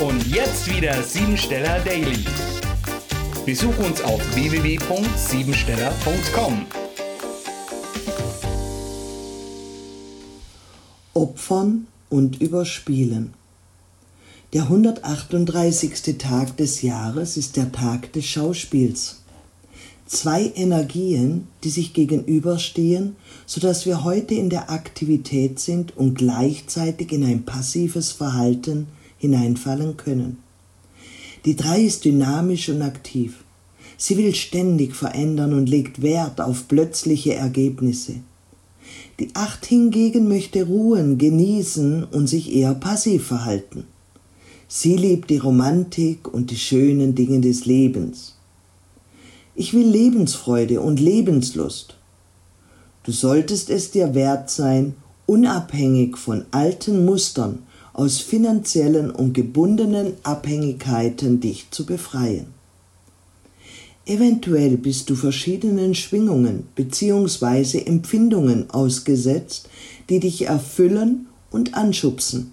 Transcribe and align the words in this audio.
Und 0.00 0.26
jetzt 0.26 0.68
wieder 0.68 1.00
Siebensteller 1.04 1.78
Daily. 1.84 2.24
Besuch 3.46 3.78
uns 3.78 4.02
auf 4.02 4.20
www.siebensteller.com. 4.34 6.66
Opfern 11.14 11.86
und 12.10 12.40
Überspielen. 12.40 13.34
Der 14.52 14.64
138. 14.64 16.18
Tag 16.18 16.56
des 16.56 16.82
Jahres 16.82 17.36
ist 17.36 17.56
der 17.56 17.70
Tag 17.70 18.12
des 18.14 18.26
Schauspiels. 18.26 19.20
Zwei 20.06 20.50
Energien, 20.56 21.46
die 21.62 21.70
sich 21.70 21.92
gegenüberstehen, 21.92 23.14
so 23.46 23.60
dass 23.60 23.86
wir 23.86 24.02
heute 24.02 24.34
in 24.34 24.50
der 24.50 24.70
Aktivität 24.70 25.60
sind 25.60 25.96
und 25.96 26.18
gleichzeitig 26.18 27.12
in 27.12 27.24
ein 27.24 27.44
passives 27.44 28.10
Verhalten 28.10 28.88
hineinfallen 29.24 29.96
können. 29.96 30.38
Die 31.44 31.56
drei 31.56 31.80
ist 31.80 32.04
dynamisch 32.04 32.68
und 32.68 32.82
aktiv. 32.82 33.44
Sie 33.96 34.16
will 34.16 34.34
ständig 34.34 34.94
verändern 34.94 35.52
und 35.52 35.68
legt 35.68 36.02
Wert 36.02 36.40
auf 36.40 36.68
plötzliche 36.68 37.34
Ergebnisse. 37.34 38.16
Die 39.18 39.30
Acht 39.34 39.64
hingegen 39.64 40.28
möchte 40.28 40.66
ruhen, 40.66 41.18
genießen 41.18 42.04
und 42.04 42.26
sich 42.26 42.54
eher 42.54 42.74
passiv 42.74 43.26
verhalten. 43.26 43.84
Sie 44.68 44.96
liebt 44.96 45.30
die 45.30 45.38
Romantik 45.38 46.32
und 46.32 46.50
die 46.50 46.56
schönen 46.56 47.14
Dinge 47.14 47.40
des 47.40 47.64
Lebens. 47.64 48.36
Ich 49.54 49.72
will 49.72 49.86
Lebensfreude 49.86 50.80
und 50.80 50.98
Lebenslust. 51.00 51.96
Du 53.04 53.12
solltest 53.12 53.70
es 53.70 53.90
dir 53.90 54.14
wert 54.14 54.50
sein, 54.50 54.94
unabhängig 55.26 56.16
von 56.16 56.44
alten 56.50 57.04
Mustern 57.04 57.60
aus 57.94 58.18
finanziellen 58.18 59.10
und 59.10 59.32
gebundenen 59.32 60.14
Abhängigkeiten 60.24 61.40
dich 61.40 61.70
zu 61.70 61.86
befreien. 61.86 62.46
Eventuell 64.04 64.76
bist 64.76 65.08
du 65.08 65.14
verschiedenen 65.14 65.94
Schwingungen 65.94 66.66
bzw. 66.74 67.78
Empfindungen 67.86 68.68
ausgesetzt, 68.68 69.70
die 70.10 70.20
dich 70.20 70.46
erfüllen 70.46 71.26
und 71.50 71.74
anschubsen. 71.74 72.52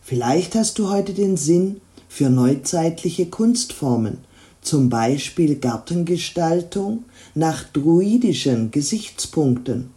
Vielleicht 0.00 0.54
hast 0.54 0.78
du 0.78 0.88
heute 0.88 1.14
den 1.14 1.36
Sinn 1.36 1.80
für 2.08 2.30
neuzeitliche 2.30 3.26
Kunstformen, 3.26 4.18
zum 4.62 4.88
Beispiel 4.88 5.56
Gartengestaltung 5.56 7.04
nach 7.34 7.64
druidischen 7.64 8.70
Gesichtspunkten 8.70 9.90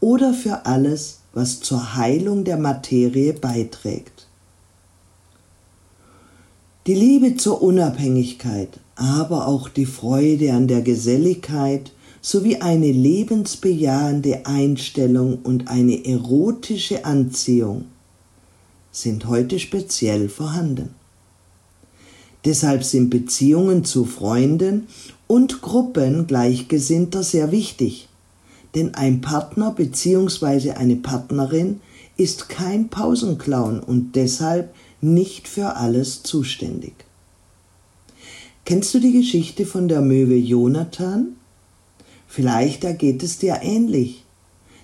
oder 0.00 0.34
für 0.34 0.66
alles, 0.66 1.19
was 1.32 1.60
zur 1.60 1.96
Heilung 1.96 2.44
der 2.44 2.56
Materie 2.56 3.32
beiträgt. 3.32 4.26
Die 6.86 6.94
Liebe 6.94 7.36
zur 7.36 7.62
Unabhängigkeit, 7.62 8.80
aber 8.96 9.46
auch 9.46 9.68
die 9.68 9.86
Freude 9.86 10.52
an 10.52 10.66
der 10.66 10.82
Geselligkeit 10.82 11.92
sowie 12.20 12.56
eine 12.56 12.90
lebensbejahende 12.90 14.44
Einstellung 14.44 15.38
und 15.42 15.68
eine 15.68 16.04
erotische 16.04 17.04
Anziehung 17.04 17.86
sind 18.92 19.26
heute 19.26 19.58
speziell 19.58 20.28
vorhanden. 20.28 20.94
Deshalb 22.44 22.82
sind 22.84 23.10
Beziehungen 23.10 23.84
zu 23.84 24.04
Freunden 24.04 24.88
und 25.26 25.62
Gruppen 25.62 26.26
Gleichgesinnter 26.26 27.22
sehr 27.22 27.52
wichtig 27.52 28.09
denn 28.74 28.94
ein 28.94 29.20
Partner 29.20 29.72
bzw. 29.72 30.72
eine 30.72 30.96
Partnerin 30.96 31.80
ist 32.16 32.48
kein 32.48 32.88
Pausenclown 32.88 33.80
und 33.80 34.14
deshalb 34.14 34.74
nicht 35.00 35.48
für 35.48 35.76
alles 35.76 36.22
zuständig. 36.22 36.92
Kennst 38.64 38.92
du 38.94 39.00
die 39.00 39.12
Geschichte 39.12 39.66
von 39.66 39.88
der 39.88 40.02
Möwe 40.02 40.36
Jonathan? 40.36 41.36
Vielleicht 42.28 42.84
ergeht 42.84 43.22
es 43.22 43.38
dir 43.38 43.60
ähnlich, 43.62 44.24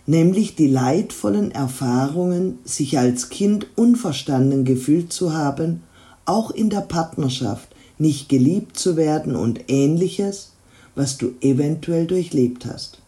nämlich 0.06 0.56
die 0.56 0.66
leidvollen 0.66 1.52
Erfahrungen, 1.52 2.58
sich 2.64 2.98
als 2.98 3.28
Kind 3.28 3.66
unverstanden 3.76 4.64
gefühlt 4.64 5.12
zu 5.12 5.32
haben, 5.34 5.82
auch 6.24 6.50
in 6.50 6.70
der 6.70 6.80
Partnerschaft 6.80 7.68
nicht 7.98 8.28
geliebt 8.28 8.78
zu 8.78 8.96
werden 8.96 9.36
und 9.36 9.60
ähnliches, 9.68 10.52
was 10.94 11.18
du 11.18 11.34
eventuell 11.40 12.06
durchlebt 12.06 12.66
hast. 12.66 13.00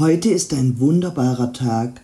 Heute 0.00 0.30
ist 0.30 0.54
ein 0.54 0.80
wunderbarer 0.80 1.52
Tag, 1.52 2.00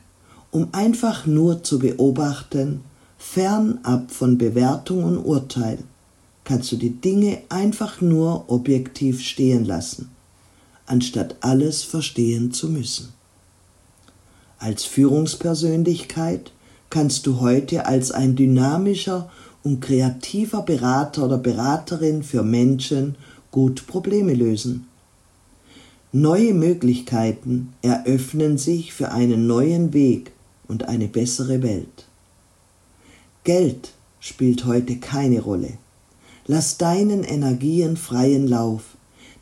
um 0.51 0.69
einfach 0.73 1.25
nur 1.25 1.63
zu 1.63 1.79
beobachten, 1.79 2.83
fernab 3.17 4.11
von 4.11 4.37
Bewertung 4.37 5.03
und 5.03 5.17
Urteil, 5.17 5.79
kannst 6.45 6.71
du 6.73 6.77
die 6.77 6.91
Dinge 6.91 7.39
einfach 7.49 8.03
nur 8.03 8.51
objektiv 8.51 9.23
stehen 9.23 9.65
lassen, 9.65 10.11
anstatt 10.85 11.37
alles 11.41 11.85
verstehen 11.85 12.53
zu 12.53 12.69
müssen. 12.69 13.15
Als 14.59 14.85
Führungspersönlichkeit 14.85 16.53
kannst 16.91 17.27
du 17.27 17.41
heute 17.41 17.87
als 17.87 18.11
ein 18.11 18.37
dynamischer 18.37 19.31
und 19.63 19.81
kreativer 19.81 20.61
Berater 20.61 21.25
oder 21.25 21.39
Beraterin 21.39 22.23
für 22.23 22.43
Menschen 22.43 23.17
gut 23.51 23.87
Probleme 23.87 24.35
lösen 24.35 24.87
Neue 26.13 26.55
Möglichkeiten 26.55 27.75
eröffnen 27.83 28.59
sich 28.59 28.93
für 28.93 29.11
einen 29.11 29.47
neuen 29.47 29.93
Weg 29.93 30.33
und 30.69 30.89
eine 30.89 31.09
bessere 31.09 31.63
Welt. 31.63 32.07
Geld 33.45 33.93
spielt 34.21 34.65
heute 34.65 34.97
keine 34.97 35.41
Rolle. 35.41 35.79
Lass 36.47 36.79
deinen 36.79 37.25
Energien 37.25 37.97
freien 37.97 38.47
Lauf, 38.47 38.97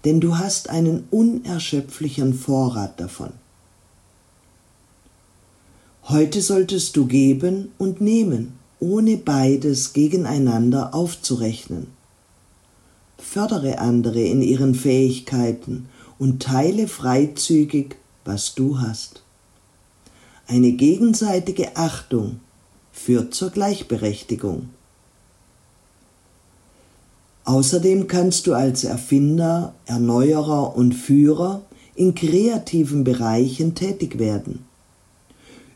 denn 0.05 0.21
du 0.21 0.39
hast 0.39 0.71
einen 0.71 1.05
unerschöpflichen 1.11 2.35
Vorrat 2.35 2.99
davon. 2.99 3.31
Heute 6.09 6.43
solltest 6.43 6.97
du 6.97 7.07
geben 7.07 7.73
und 7.79 8.01
nehmen, 8.01 8.59
ohne 8.81 9.17
beides 9.17 9.93
gegeneinander 9.95 10.95
aufzurechnen. 10.95 11.87
Fördere 13.17 13.79
andere 13.79 14.21
in 14.21 14.43
ihren 14.43 14.75
Fähigkeiten 14.75 15.89
und 16.25 16.43
teile 16.43 16.89
freizügig, 16.89 17.97
was 18.25 18.55
du 18.55 18.81
hast. 18.81 19.23
Eine 20.47 20.73
gegenseitige 20.73 21.77
Achtung 21.77 22.41
führt 22.93 23.35
zur 23.35 23.51
Gleichberechtigung. 23.51 24.71
Außerdem 27.45 28.09
kannst 28.09 28.47
du 28.47 28.55
als 28.55 28.85
Erfinder, 28.85 29.75
Erneuerer 29.85 30.75
und 30.75 30.95
Führer 30.95 31.61
in 31.95 32.15
kreativen 32.15 33.05
Bereichen 33.05 33.75
tätig 33.75 34.19
werden. 34.19 34.65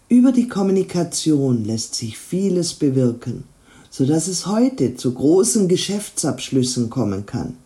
Über 0.09 0.33
die 0.33 0.49
Kommunikation 0.49 1.67
lässt 1.67 1.95
sich 1.95 2.17
vieles 2.17 2.73
bewirken, 2.73 3.45
so 3.91 4.07
dass 4.07 4.29
es 4.29 4.47
heute 4.47 4.95
zu 4.95 5.13
großen 5.13 5.69
Geschäftsabschlüssen 5.69 6.89
kommen 6.89 7.27
kann. 7.27 7.59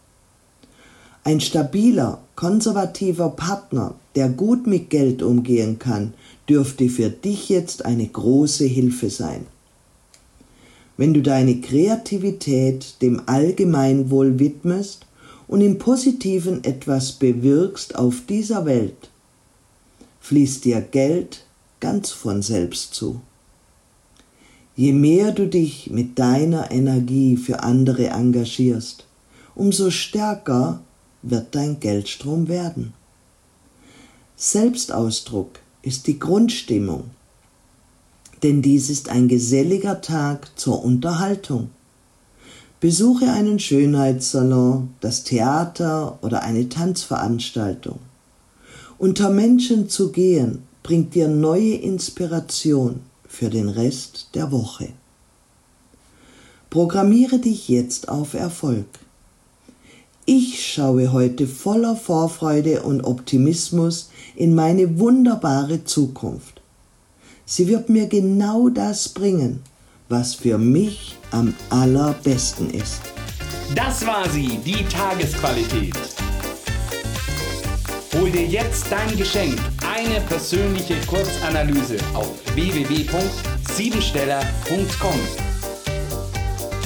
Ein 1.22 1.40
stabiler, 1.40 2.20
konservativer 2.42 3.28
Partner, 3.28 3.94
der 4.16 4.28
gut 4.28 4.66
mit 4.66 4.90
Geld 4.90 5.22
umgehen 5.22 5.78
kann, 5.78 6.12
dürfte 6.48 6.88
für 6.88 7.08
dich 7.08 7.48
jetzt 7.48 7.84
eine 7.84 8.04
große 8.04 8.64
Hilfe 8.64 9.10
sein. 9.10 9.46
Wenn 10.96 11.14
du 11.14 11.22
deine 11.22 11.60
Kreativität 11.60 13.00
dem 13.00 13.22
Allgemeinwohl 13.26 14.40
widmest 14.40 15.06
und 15.46 15.60
im 15.60 15.78
Positiven 15.78 16.64
etwas 16.64 17.12
bewirkst 17.12 17.94
auf 17.94 18.22
dieser 18.28 18.66
Welt, 18.66 19.10
fließt 20.18 20.64
dir 20.64 20.80
Geld 20.80 21.44
ganz 21.78 22.10
von 22.10 22.42
selbst 22.42 22.92
zu. 22.92 23.20
Je 24.74 24.92
mehr 24.92 25.30
du 25.30 25.46
dich 25.46 25.92
mit 25.92 26.18
deiner 26.18 26.72
Energie 26.72 27.36
für 27.36 27.62
andere 27.62 28.08
engagierst, 28.08 29.06
umso 29.54 29.90
stärker 29.90 30.80
wird 31.22 31.54
dein 31.54 31.80
Geldstrom 31.80 32.48
werden. 32.48 32.94
Selbstausdruck 34.36 35.60
ist 35.82 36.06
die 36.06 36.18
Grundstimmung, 36.18 37.10
denn 38.42 38.62
dies 38.62 38.90
ist 38.90 39.08
ein 39.08 39.28
geselliger 39.28 40.00
Tag 40.00 40.50
zur 40.58 40.84
Unterhaltung. 40.84 41.70
Besuche 42.80 43.30
einen 43.30 43.60
Schönheitssalon, 43.60 44.94
das 45.00 45.22
Theater 45.22 46.18
oder 46.22 46.42
eine 46.42 46.68
Tanzveranstaltung. 46.68 48.00
Unter 48.98 49.30
Menschen 49.30 49.88
zu 49.88 50.10
gehen 50.10 50.64
bringt 50.82 51.14
dir 51.14 51.28
neue 51.28 51.74
Inspiration 51.74 53.00
für 53.28 53.50
den 53.50 53.68
Rest 53.68 54.30
der 54.34 54.50
Woche. 54.50 54.88
Programmiere 56.70 57.38
dich 57.38 57.68
jetzt 57.68 58.08
auf 58.08 58.34
Erfolg. 58.34 58.86
Ich 60.24 60.72
schaue 60.72 61.12
heute 61.12 61.48
voller 61.48 61.96
Vorfreude 61.96 62.82
und 62.82 63.02
Optimismus 63.02 64.10
in 64.36 64.54
meine 64.54 65.00
wunderbare 65.00 65.82
Zukunft. 65.84 66.60
Sie 67.44 67.66
wird 67.66 67.88
mir 67.88 68.06
genau 68.06 68.68
das 68.68 69.08
bringen, 69.08 69.64
was 70.08 70.36
für 70.36 70.58
mich 70.58 71.16
am 71.32 71.52
allerbesten 71.70 72.70
ist. 72.70 73.00
Das 73.74 74.06
war 74.06 74.28
sie, 74.28 74.60
die 74.64 74.84
Tagesqualität. 74.84 75.96
Hol 78.14 78.30
dir 78.30 78.46
jetzt 78.46 78.86
dein 78.90 79.16
Geschenk, 79.16 79.58
eine 79.92 80.20
persönliche 80.20 80.94
Kurzanalyse 81.06 81.96
auf 82.14 82.30
www.siebensteller.com. 82.54 85.51